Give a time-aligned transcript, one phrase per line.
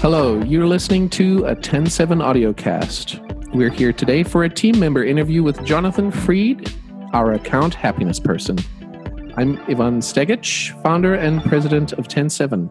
[0.00, 3.18] Hello, you're listening to a TEN7 audiocast.
[3.52, 6.72] We're here today for a team member interview with Jonathan Freed,
[7.12, 8.58] our account happiness person.
[9.36, 12.70] I'm Ivan Stegic, founder and president of TEN7.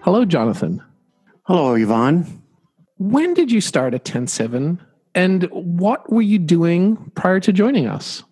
[0.00, 0.82] Hello, Jonathan.
[1.42, 2.42] Hello, Ivan.
[2.96, 4.78] When did you start at TEN7
[5.14, 8.24] and what were you doing prior to joining us?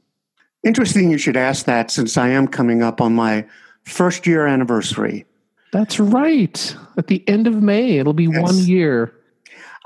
[0.65, 3.47] Interesting you should ask that since I am coming up on my
[3.83, 5.27] first year anniversary.
[5.75, 6.77] That's right.
[6.97, 8.41] At the end of May, it'll be yes.
[8.41, 9.13] one year.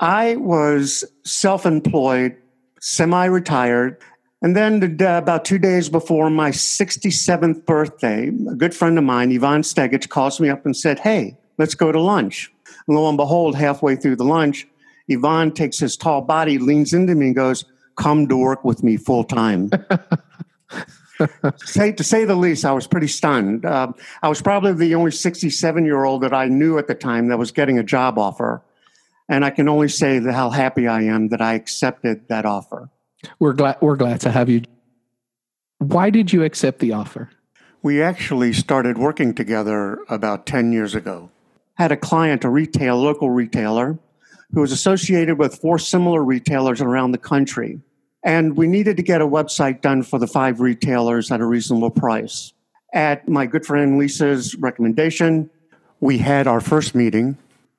[0.01, 2.37] I was self employed,
[2.78, 3.97] semi retired.
[4.42, 9.33] And then uh, about two days before my 67th birthday, a good friend of mine,
[9.33, 12.52] Ivan Stegic, calls me up and said, Hey, let's go to lunch.
[12.86, 14.69] And lo and behold, halfway through the lunch,
[15.11, 17.64] Ivan takes his tall body, leans into me, and goes,
[17.97, 19.70] Come to work with me full time.
[21.65, 23.65] say, to say the least, I was pretty stunned.
[23.65, 27.29] Uh, I was probably the only 67 year old that I knew at the time
[27.29, 28.62] that was getting a job offer.
[29.29, 32.89] And I can only say how happy I am that I accepted that offer.
[33.39, 34.62] We're glad, we're glad to have you.
[35.79, 37.31] Why did you accept the offer?
[37.83, 41.31] We actually started working together about 10 years ago.
[41.75, 43.98] Had a client, a retail, local retailer,
[44.53, 47.81] who was associated with four similar retailers around the country.
[48.24, 51.91] And we needed to get a website done for the five retailers at a reasonable
[51.91, 52.52] price.
[52.92, 55.50] At my good friend Lisa's recommendation,
[56.00, 57.36] we had our first meeting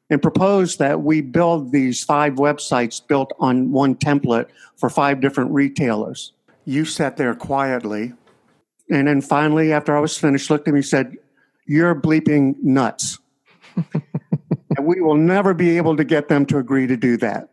[0.09, 5.51] and proposed that we build these five websites built on one template for five different
[5.51, 6.33] retailers.
[6.65, 8.13] You sat there quietly.
[8.89, 11.17] And then finally, after I was finished, looked at me and said,
[11.65, 13.19] You're bleeping nuts.
[13.75, 17.49] and we will never be able to get them to agree to do that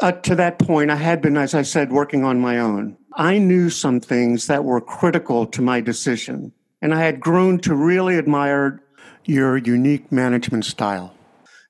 [0.00, 2.96] uh, to that point, I had been, as I said, working on my own.
[3.16, 7.74] I knew some things that were critical to my decision, and I had grown to
[7.74, 8.82] really admire
[9.24, 11.14] your unique management style,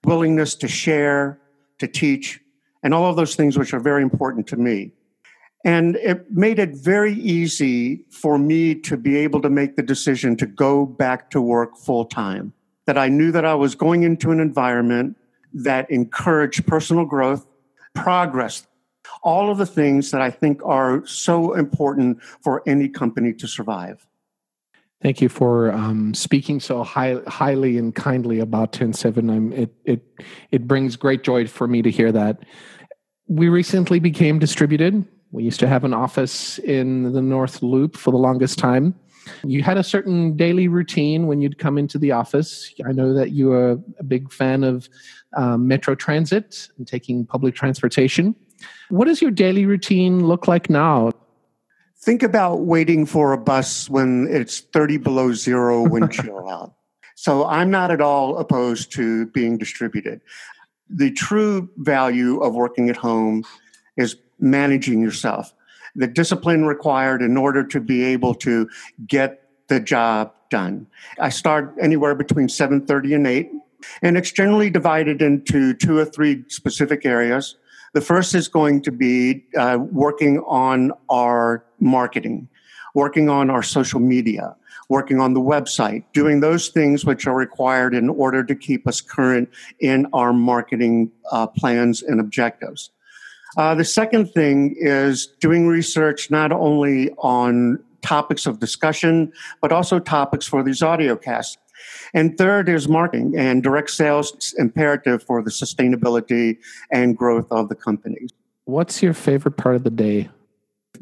[0.05, 1.39] willingness to share,
[1.79, 2.41] to teach,
[2.83, 4.93] and all of those things which are very important to me.
[5.65, 10.37] And it made it very easy for me to be able to make the decision
[10.37, 12.53] to go back to work full time.
[12.87, 15.17] That I knew that I was going into an environment
[15.55, 17.47] that encouraged personal growth,
[17.95, 18.67] progress,
[19.23, 24.07] all of the things that I think are so important for any company to survive.
[25.03, 29.31] Thank you for um, speaking so high, highly and kindly about TEN7.
[29.31, 30.03] I'm, it, it,
[30.51, 32.45] it brings great joy for me to hear that.
[33.29, 35.07] We recently became distributed.
[35.31, 38.95] We used to have an office in the North Loop for the longest time.
[39.45, 42.73] You had a certain daily routine when you'd come into the office.
[42.87, 44.89] I know that you are a big fan of
[45.37, 48.35] um, Metro Transit and taking public transportation.
[48.89, 51.13] What does your daily routine look like now?
[51.99, 56.75] Think about waiting for a bus when it's 30 below zero wind chill out.
[57.17, 60.21] So I'm not at all opposed to being distributed.
[60.91, 63.45] The true value of working at home
[63.97, 65.55] is managing yourself
[65.95, 68.69] the discipline required in order to be able to
[69.07, 70.87] get the job done.
[71.19, 73.51] I start anywhere between 7:30 and 8
[74.03, 77.57] and it's generally divided into two or three specific areas.
[77.93, 82.49] The first is going to be uh, working on our marketing,
[82.95, 84.57] working on our social media,
[84.89, 89.01] working on the website, doing those things which are required in order to keep us
[89.01, 92.91] current in our marketing uh, plans and objectives.
[93.57, 99.99] Uh, the second thing is doing research not only on topics of discussion, but also
[99.99, 101.57] topics for these audio casts.
[102.13, 106.59] And third is marketing and direct sales imperative for the sustainability
[106.91, 108.29] and growth of the company.
[108.65, 110.31] What's your favorite part of the day?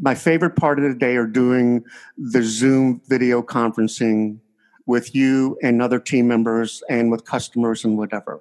[0.00, 1.84] My favorite part of the day are doing
[2.16, 4.38] the Zoom video conferencing
[4.86, 8.40] with you and other team members and with customers and whatever.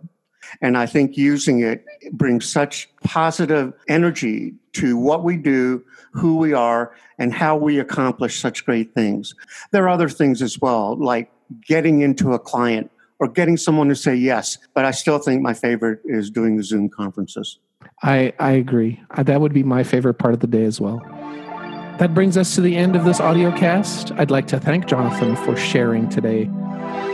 [0.61, 6.53] And I think using it brings such positive energy to what we do, who we
[6.53, 9.35] are, and how we accomplish such great things.
[9.71, 11.31] There are other things as well, like
[11.67, 14.57] getting into a client or getting someone to say yes.
[14.73, 17.59] But I still think my favorite is doing the Zoom conferences.
[18.03, 19.01] I, I agree.
[19.17, 20.99] That would be my favorite part of the day as well.
[21.99, 24.11] That brings us to the end of this audio cast.
[24.13, 26.49] I'd like to thank Jonathan for sharing today.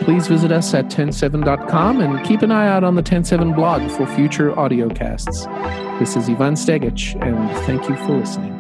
[0.02, 4.06] Please visit us at TEN7.com and keep an eye out on the TEN7 blog for
[4.06, 5.46] future audio casts.
[6.00, 8.57] This is Ivan Stegic, and thank you for listening.